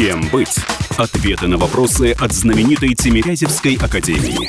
[0.00, 0.56] Кем быть?
[0.96, 4.48] Ответы на вопросы от знаменитой Тимирязевской академии.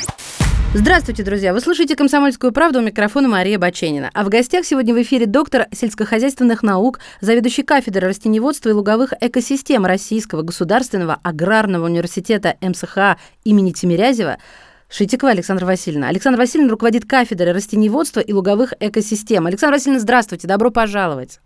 [0.72, 1.52] Здравствуйте, друзья!
[1.52, 4.10] Вы слушаете «Комсомольскую правду» у микрофона Мария Баченина.
[4.14, 9.84] А в гостях сегодня в эфире доктор сельскохозяйственных наук, заведующий кафедрой растеневодства и луговых экосистем
[9.84, 14.38] Российского государственного аграрного университета МСХ имени Тимирязева
[14.88, 16.08] Шитикова Александра Васильевна.
[16.08, 19.44] Александра Васильевна руководит кафедрой растеневодства и луговых экосистем.
[19.44, 21.40] Александра Васильевна, здравствуйте, добро пожаловать.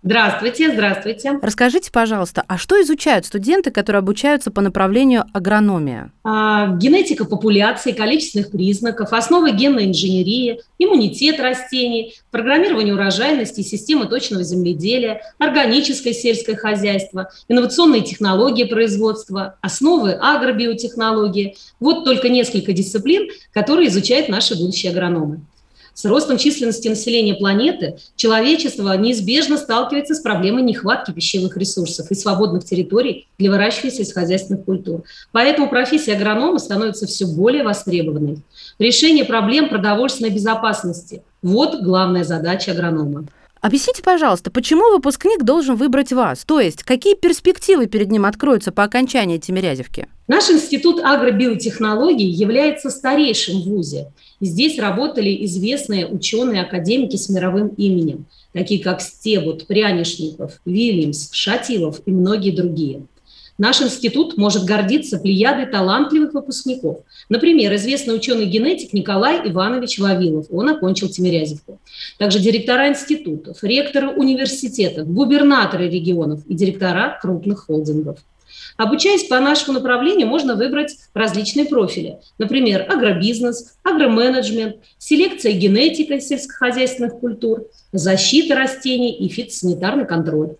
[0.00, 1.40] Здравствуйте, здравствуйте.
[1.42, 6.12] Расскажите, пожалуйста, а что изучают студенты, которые обучаются по направлению агрономия?
[6.22, 15.20] А, генетика популяции, количественных признаков, основы генной инженерии, иммунитет растений, программирование урожайности, системы точного земледелия,
[15.38, 21.56] органическое сельское хозяйство, инновационные технологии производства, основы агробиотехнологии.
[21.80, 25.40] Вот только несколько дисциплин, которые изучают наши будущие агрономы.
[25.98, 32.64] С ростом численности населения планеты человечество неизбежно сталкивается с проблемой нехватки пищевых ресурсов и свободных
[32.64, 35.02] территорий для выращивания сельскохозяйственных культур.
[35.32, 38.38] Поэтому профессия агронома становится все более востребованной.
[38.78, 43.24] Решение проблем продовольственной безопасности– вот главная задача агронома.
[43.60, 46.44] Объясните, пожалуйста, почему выпускник должен выбрать вас?
[46.44, 50.06] То есть, какие перспективы перед ним откроются по окончании Тимирязевки?
[50.28, 54.12] Наш институт агробиотехнологий является старейшим в ВУЗе.
[54.40, 62.50] Здесь работали известные ученые-академики с мировым именем, такие как Стебут, Прянишников, Вильямс, Шатилов и многие
[62.50, 63.02] другие–
[63.58, 66.98] Наш институт может гордиться плеядой талантливых выпускников.
[67.28, 70.46] Например, известный ученый-генетик Николай Иванович Вавилов.
[70.50, 71.80] Он окончил Тимирязевку.
[72.18, 78.18] Также директора институтов, ректоры университетов, губернаторы регионов и директора крупных холдингов.
[78.76, 82.18] Обучаясь по нашему направлению, можно выбрать различные профили.
[82.38, 90.54] Например, агробизнес, агроменеджмент, селекция и генетика сельскохозяйственных культур, защита растений и фитосанитарный контроль.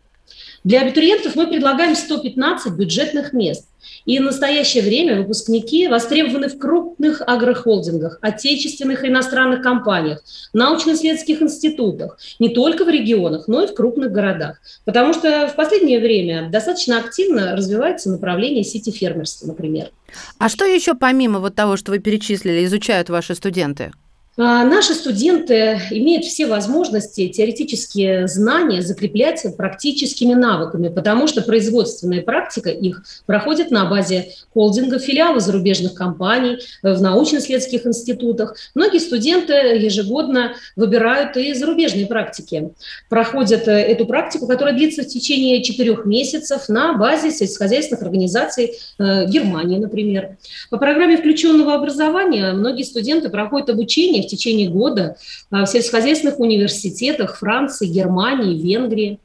[0.64, 3.68] Для абитуриентов мы предлагаем 115 бюджетных мест.
[4.04, 12.18] И в настоящее время выпускники востребованы в крупных агрохолдингах, отечественных и иностранных компаниях, научно-исследовательских институтах,
[12.38, 14.60] не только в регионах, но и в крупных городах.
[14.84, 19.90] Потому что в последнее время достаточно активно развивается направление сити-фермерства, например.
[20.38, 23.92] А что еще помимо вот того, что вы перечислили, изучают ваши студенты?
[24.40, 32.70] А, наши студенты имеют все возможности теоретические знания закреплять практическими навыками, потому что производственная практика
[32.70, 38.54] их проходит на базе холдинга, филиалов зарубежных компаний, в научно-исследовательских институтах.
[38.76, 42.70] Многие студенты ежегодно выбирают и зарубежные практики.
[43.08, 49.26] Проходят э, эту практику, которая длится в течение четырех месяцев на базе сельскохозяйственных организаций э,
[49.26, 50.36] Германии, например.
[50.70, 55.16] По программе включенного образования многие студенты проходят обучение в течение года
[55.50, 59.20] а, в сельскохозяйственных университетах Франции, Германии, Венгрии.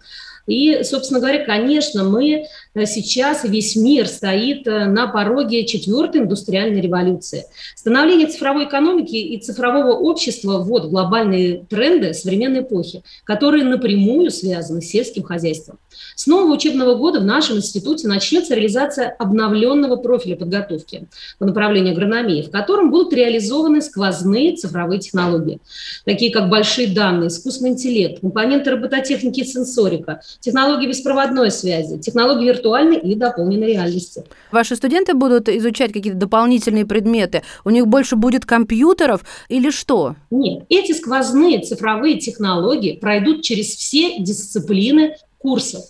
[0.45, 6.81] И, собственно говоря, конечно, мы э, сейчас, весь мир стоит э, на пороге четвертой индустриальной
[6.81, 7.45] революции.
[7.75, 14.87] Становление цифровой экономики и цифрового общества– вот глобальные тренды современной эпохи, которые напрямую связаны с
[14.87, 15.79] сельским хозяйством.
[16.15, 21.07] С нового учебного года в нашем институте начнется реализация обновленного профиля подготовки
[21.39, 25.59] по направлению агрономии, в котором будут реализованы сквозные цифровые технологии,
[26.05, 32.97] такие как большие данные, искусственный интеллект, компоненты робототехники и сенсорика, технологии беспроводной связи, технологии виртуальной
[32.97, 34.23] и дополненной реальности.
[34.51, 37.43] Ваши студенты будут изучать какие-то дополнительные предметы?
[37.65, 40.15] У них больше будет компьютеров или что?
[40.31, 45.83] Нет, эти сквозные цифровые технологии пройдут через все дисциплины курсов.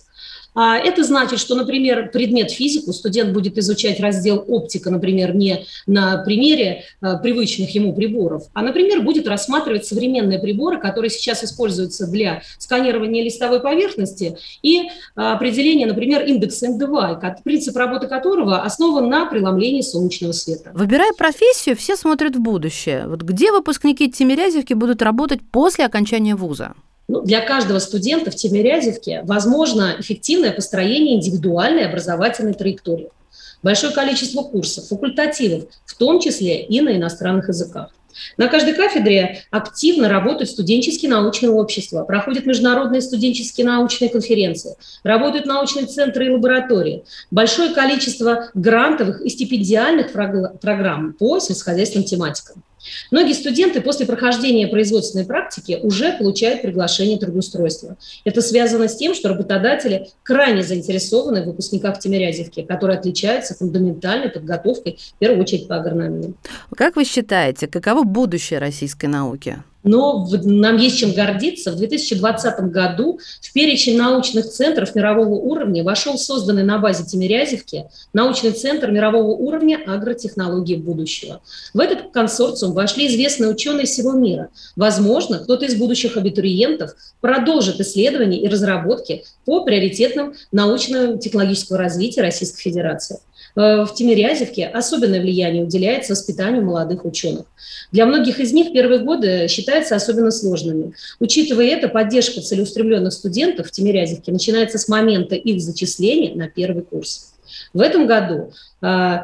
[0.54, 6.18] А это значит, что, например, предмет физику студент будет изучать раздел оптика, например, не на
[6.18, 12.42] примере а, привычных ему приборов, а, например, будет рассматривать современные приборы, которые сейчас используются для
[12.58, 19.80] сканирования листовой поверхности и а, определения, например, индекса НДВАЙ, принцип работы которого основан на преломлении
[19.80, 20.70] солнечного света.
[20.72, 23.08] Выбирая профессию, все смотрят в будущее.
[23.08, 26.74] Вот где выпускники Тимирязевки будут работать после окончания вуза?
[27.06, 33.10] Ну, для каждого студента в Тимирязевке возможно эффективное построение индивидуальной образовательной траектории.
[33.62, 37.90] Большое количество курсов, факультативов, в том числе и на иностранных языках.
[38.36, 45.86] На каждой кафедре активно работают студенческие научные общества, проходят международные студенческие научные конференции, работают научные
[45.86, 47.04] центры и лаборатории.
[47.30, 52.62] Большое количество грантовых и стипендиальных программ по сельскохозяйственным тематикам.
[53.10, 57.96] Многие студенты после прохождения производственной практики уже получают приглашение трудоустройства.
[58.24, 64.98] Это связано с тем, что работодатели крайне заинтересованы в выпускниках Тимирязевки, которые отличаются фундаментальной подготовкой,
[65.16, 66.34] в первую очередь, по агрономии.
[66.76, 69.62] Как вы считаете, каково будущее российской науки?
[69.84, 71.70] Но в, нам есть чем гордиться.
[71.70, 78.50] В 2020 году в перечень научных центров мирового уровня вошел созданный на базе Тимирязевки научный
[78.50, 81.40] центр мирового уровня агротехнологии будущего.
[81.72, 84.48] В этот консорциум вошли известные ученые всего мира.
[84.74, 93.18] Возможно, кто-то из будущих абитуриентов продолжит исследования и разработки по приоритетным научно-технологического развития Российской Федерации.
[93.56, 97.46] Э, в Тимирязевке особенное влияние уделяется воспитанию молодых ученых.
[97.92, 100.94] Для многих из них первые годы считаются особенно сложными.
[101.20, 107.34] Учитывая это, поддержка целеустремленных студентов в Тимирязевке начинается с момента их зачисления на первый курс.
[107.72, 108.52] В этом году
[108.82, 109.18] э,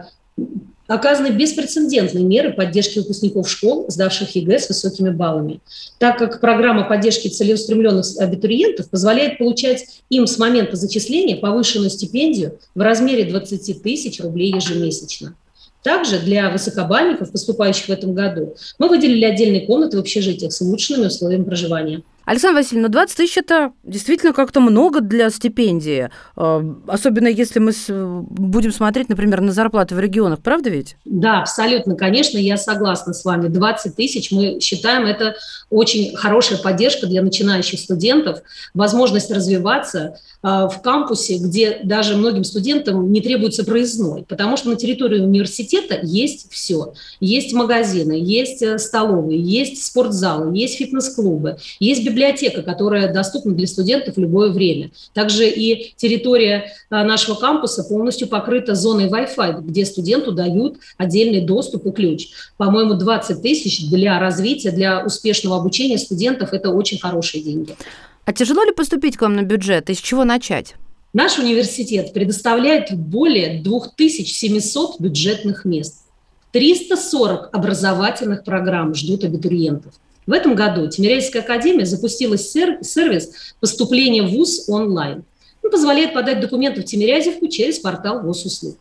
[0.91, 5.61] оказаны беспрецедентные меры поддержки выпускников школ, сдавших ЕГЭ с высокими баллами,
[5.99, 12.81] так как программа поддержки целеустремленных абитуриентов позволяет получать им с момента зачисления повышенную стипендию в
[12.81, 15.37] размере 20 тысяч рублей ежемесячно.
[15.85, 21.07] Также для высокобальников, поступающих в этом году, мы выделили отдельные комнаты в общежитиях с улучшенными
[21.07, 22.03] условиями проживания.
[22.31, 26.11] Александра Васильевна, 20 тысяч– это действительно как-то много для стипендии.
[26.37, 30.39] А, особенно если мы будем смотреть, например, на зарплаты в регионах.
[30.39, 30.95] Правда ведь?
[31.05, 31.97] Да, абсолютно.
[31.97, 33.49] Конечно, я согласна с вами.
[33.49, 35.35] 20 тысяч, мы считаем, это
[35.71, 38.43] очень хорошая поддержка для начинающих студентов,
[38.75, 44.77] возможность развиваться а, в кампусе, где даже многим студентам не требуется проездной, потому что на
[44.77, 46.93] территории университета есть все.
[47.19, 53.67] Есть магазины, есть э, столовые, есть спортзалы, есть фитнес-клубы, есть библиотеки библиотека, которая доступна для
[53.67, 54.91] студентов в любое время.
[55.15, 61.87] Также и территория а, нашего кампуса полностью покрыта зоной Wi-Fi, где студенту дают отдельный доступ
[61.87, 62.29] и ключ.
[62.57, 67.75] По-моему, 20 тысяч для развития, для успешного обучения студентов– это очень хорошие деньги.
[68.27, 69.89] А тяжело ли поступить к вам на бюджет?
[69.89, 70.75] И с чего начать?
[71.13, 76.05] Наш университет предоставляет более 2700 бюджетных мест.
[76.53, 79.95] 340 образовательных программ ждут абитуриентов.
[80.31, 85.25] В этом году Тимирязевская академия запустила сервис поступления в ВУЗ онлайн.
[85.61, 88.77] Он позволяет подать документы в Тимирязевку через портал госуслуг.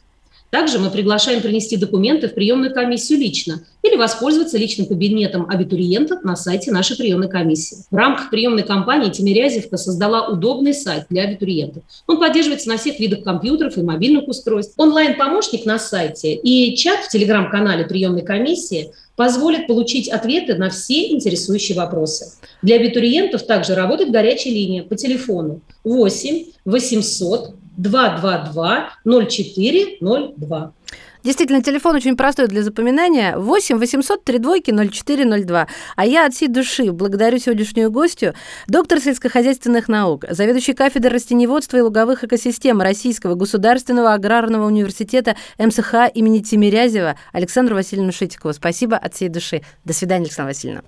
[0.49, 6.35] Также мы приглашаем принести документы в приемную комиссию лично или воспользоваться личным кабинетом абитуриента на
[6.35, 7.85] сайте нашей приемной комиссии.
[7.91, 11.83] В рамках приемной кампании Тимирязевка создала удобный сайт для абитуриентов.
[12.07, 14.73] Он поддерживается на всех видах компьютеров и мобильных устройств.
[14.77, 21.77] Онлайн-помощник на сайте и чат в телеграм-канале приемной комиссии позволят получить ответы на все интересующие
[21.77, 22.31] вопросы.
[22.61, 30.73] Для абитуриентов также работает горячая линия по телефону 8 800 222 0402.
[31.21, 33.37] Действительно, телефон очень простой для запоминания.
[33.37, 34.55] 8 800 32
[34.91, 35.67] 0402.
[35.95, 38.33] А я от всей души благодарю сегодняшнюю гостью,
[38.67, 46.39] доктор сельскохозяйственных наук, заведующий кафедрой растеневодства и луговых экосистем Российского государственного аграрного университета МСХ имени
[46.39, 48.53] Тимирязева Александру Васильевну Шитикову.
[48.53, 49.61] Спасибо от всей души.
[49.83, 50.83] До свидания, Александра Васильевна.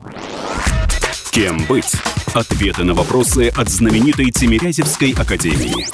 [1.31, 1.91] Кем быть?
[2.33, 5.87] Ответы на вопросы от знаменитой Тимирязевской академии.